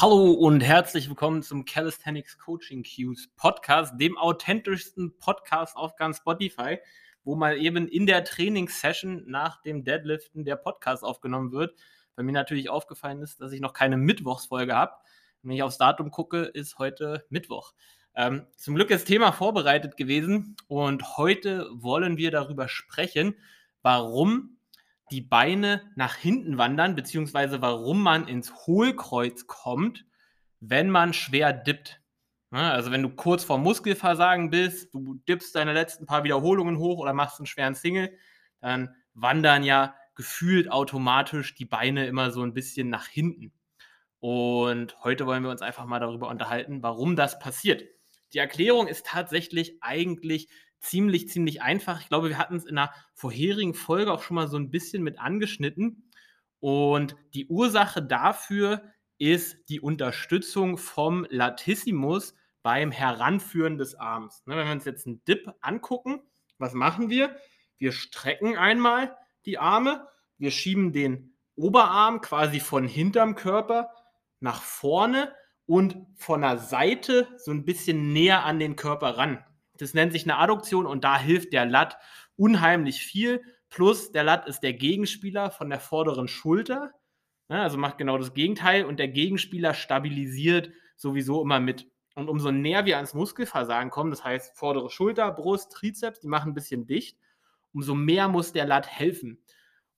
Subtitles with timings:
[0.00, 6.78] Hallo und herzlich willkommen zum Calisthenics Coaching Cues Podcast, dem authentischsten Podcast auf ganz Spotify,
[7.22, 11.78] wo mal eben in der Trainingssession nach dem Deadliften der Podcast aufgenommen wird.
[12.16, 14.94] Bei mir natürlich aufgefallen ist, dass ich noch keine Mittwochsfolge habe.
[15.42, 17.74] Wenn ich aufs Datum gucke, ist heute Mittwoch.
[18.14, 23.34] Ähm, zum Glück ist Thema vorbereitet gewesen und heute wollen wir darüber sprechen,
[23.82, 24.56] warum
[25.10, 30.06] die Beine nach hinten wandern, beziehungsweise warum man ins Hohlkreuz kommt,
[30.60, 32.00] wenn man schwer dippt.
[32.50, 37.12] Also wenn du kurz vor Muskelversagen bist, du dippst deine letzten paar Wiederholungen hoch oder
[37.12, 38.16] machst einen schweren Single,
[38.60, 43.52] dann wandern ja gefühlt automatisch die Beine immer so ein bisschen nach hinten.
[44.18, 47.84] Und heute wollen wir uns einfach mal darüber unterhalten, warum das passiert.
[48.34, 50.48] Die Erklärung ist tatsächlich eigentlich
[50.80, 52.00] ziemlich, ziemlich einfach.
[52.00, 55.02] Ich glaube, wir hatten es in einer vorherigen Folge auch schon mal so ein bisschen
[55.02, 56.10] mit angeschnitten.
[56.58, 58.82] Und die Ursache dafür
[59.18, 64.42] ist die Unterstützung vom Latissimus beim Heranführen des Arms.
[64.46, 66.20] Ne, wenn wir uns jetzt einen Dip angucken,
[66.58, 67.36] was machen wir?
[67.78, 70.06] Wir strecken einmal die Arme,
[70.38, 73.90] wir schieben den Oberarm quasi von hinterm Körper
[74.40, 75.34] nach vorne
[75.66, 79.44] und von der Seite so ein bisschen näher an den Körper ran.
[79.80, 81.98] Das nennt sich eine Adduktion und da hilft der Lat
[82.36, 83.42] unheimlich viel.
[83.68, 86.90] Plus der Lat ist der Gegenspieler von der vorderen Schulter.
[87.48, 91.90] Ja, also macht genau das Gegenteil und der Gegenspieler stabilisiert sowieso immer mit.
[92.14, 96.50] Und umso näher wir ans Muskelversagen kommen, das heißt vordere Schulter, Brust, Trizeps, die machen
[96.50, 97.18] ein bisschen dicht,
[97.72, 99.42] umso mehr muss der Lat helfen.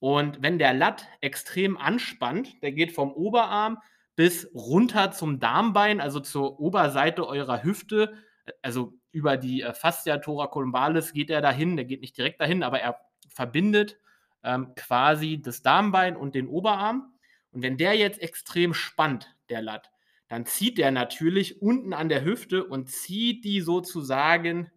[0.00, 3.78] Und wenn der Lat extrem anspannt, der geht vom Oberarm
[4.16, 8.14] bis runter zum Darmbein, also zur Oberseite eurer Hüfte,
[8.62, 12.80] also über die äh, Fascia thoracolumbalis geht er dahin, der geht nicht direkt dahin, aber
[12.80, 13.98] er verbindet
[14.42, 17.12] ähm, quasi das Darmbein und den Oberarm.
[17.50, 19.90] Und wenn der jetzt extrem spannt, der Lat,
[20.28, 24.70] dann zieht der natürlich unten an der Hüfte und zieht die sozusagen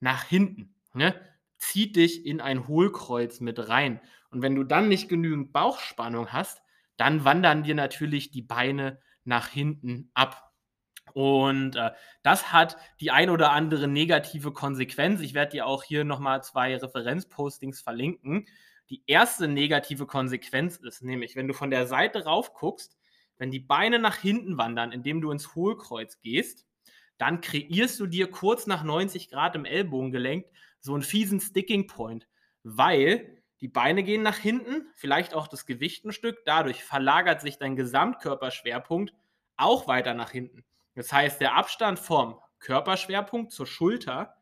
[0.00, 0.74] nach hinten.
[0.94, 1.20] Ne?
[1.56, 4.00] Zieht dich in ein Hohlkreuz mit rein.
[4.30, 6.62] Und wenn du dann nicht genügend Bauchspannung hast,
[6.96, 10.47] dann wandern dir natürlich die Beine nach hinten ab.
[11.14, 11.90] Und äh,
[12.22, 15.20] das hat die ein oder andere negative Konsequenz.
[15.20, 18.46] Ich werde dir auch hier nochmal zwei Referenzpostings verlinken.
[18.90, 22.96] Die erste negative Konsequenz ist nämlich, wenn du von der Seite rauf guckst,
[23.36, 26.66] wenn die Beine nach hinten wandern, indem du ins Hohlkreuz gehst,
[27.18, 30.46] dann kreierst du dir kurz nach 90 Grad im Ellbogengelenk
[30.80, 32.28] so einen fiesen Sticking Point,
[32.62, 37.58] weil die Beine gehen nach hinten, vielleicht auch das Gewicht ein Stück, dadurch verlagert sich
[37.58, 39.12] dein Gesamtkörperschwerpunkt
[39.56, 40.64] auch weiter nach hinten.
[40.98, 44.34] Das heißt, der Abstand vom Körperschwerpunkt zur Schulter,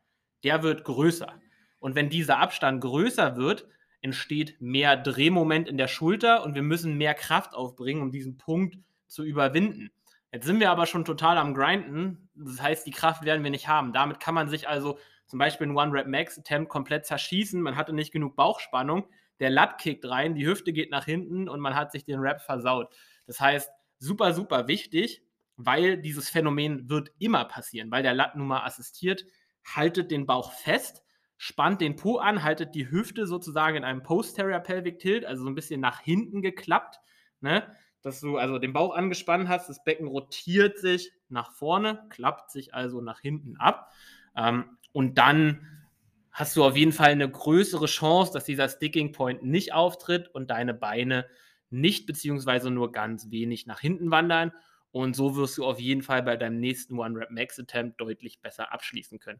[0.43, 1.39] der wird größer.
[1.77, 3.67] Und wenn dieser Abstand größer wird,
[4.01, 8.75] entsteht mehr Drehmoment in der Schulter und wir müssen mehr Kraft aufbringen, um diesen Punkt
[9.05, 9.91] zu überwinden.
[10.31, 12.27] Jetzt sind wir aber schon total am Grinden.
[12.33, 13.93] Das heißt, die Kraft werden wir nicht haben.
[13.93, 14.97] Damit kann man sich also
[15.27, 17.61] zum Beispiel ein One-Rep-Max-Attempt komplett zerschießen.
[17.61, 19.05] Man hatte nicht genug Bauchspannung.
[19.39, 22.41] Der Lat kickt rein, die Hüfte geht nach hinten und man hat sich den Rap
[22.41, 22.91] versaut.
[23.27, 23.69] Das heißt,
[23.99, 25.21] super, super wichtig,
[25.57, 29.25] weil dieses Phänomen wird immer passieren, weil der Lat nun mal assistiert,
[29.65, 31.03] haltet den Bauch fest,
[31.35, 35.49] spannt den Po an, haltet die Hüfte sozusagen in einem Posterior Pelvic Tilt, also so
[35.49, 36.99] ein bisschen nach hinten geklappt,
[37.41, 37.67] ne?
[38.01, 42.73] dass du also den Bauch angespannt hast, das Becken rotiert sich nach vorne, klappt sich
[42.73, 43.91] also nach hinten ab.
[44.35, 45.87] Ähm, und dann
[46.31, 50.51] hast du auf jeden Fall eine größere Chance, dass dieser Sticking Point nicht auftritt und
[50.51, 51.25] deine Beine
[51.69, 54.53] nicht beziehungsweise nur ganz wenig nach hinten wandern
[54.97, 59.39] und so wirst du auf jeden Fall bei deinem nächsten One-Rep-Max-Attempt deutlich besser abschließen können.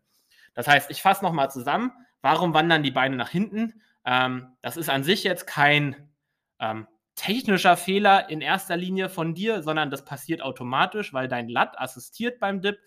[0.53, 1.91] Das heißt, ich fasse nochmal zusammen.
[2.21, 3.81] Warum wandern die Beine nach hinten?
[4.05, 6.09] Ähm, das ist an sich jetzt kein
[6.59, 11.79] ähm, technischer Fehler in erster Linie von dir, sondern das passiert automatisch, weil dein Lat
[11.79, 12.77] assistiert beim Dip.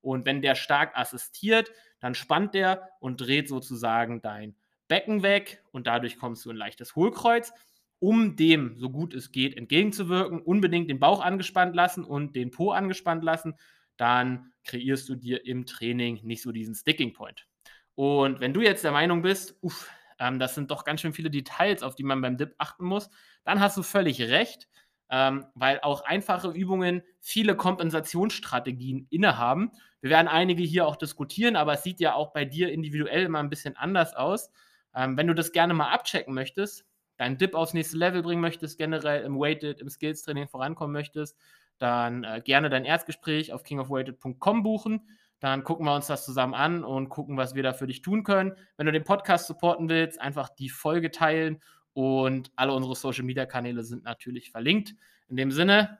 [0.00, 4.54] Und wenn der stark assistiert, dann spannt der und dreht sozusagen dein
[4.86, 7.52] Becken weg und dadurch kommst du in ein leichtes Hohlkreuz
[8.00, 12.70] um dem, so gut es geht, entgegenzuwirken, unbedingt den Bauch angespannt lassen und den Po
[12.70, 13.54] angespannt lassen,
[13.96, 17.46] dann kreierst du dir im Training nicht so diesen Sticking Point.
[17.94, 19.90] Und wenn du jetzt der Meinung bist, uff,
[20.20, 23.10] ähm, das sind doch ganz schön viele Details, auf die man beim Dip achten muss,
[23.44, 24.68] dann hast du völlig recht,
[25.10, 29.72] ähm, weil auch einfache Übungen viele Kompensationsstrategien innehaben.
[30.00, 33.40] Wir werden einige hier auch diskutieren, aber es sieht ja auch bei dir individuell immer
[33.40, 34.50] ein bisschen anders aus.
[34.94, 36.84] Ähm, wenn du das gerne mal abchecken möchtest,
[37.18, 41.36] deinen Dip aufs nächste Level bringen möchtest, generell im Weighted, im Skills-Training vorankommen möchtest,
[41.78, 45.02] dann äh, gerne dein Erstgespräch auf kingofweighted.com buchen.
[45.40, 48.24] Dann gucken wir uns das zusammen an und gucken, was wir da für dich tun
[48.24, 48.54] können.
[48.76, 51.60] Wenn du den Podcast supporten willst, einfach die Folge teilen
[51.92, 54.94] und alle unsere Social Media Kanäle sind natürlich verlinkt.
[55.28, 55.98] In dem Sinne,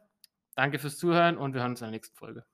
[0.59, 2.45] Danke fürs Zuhören und wir hören uns in der nächsten Folge.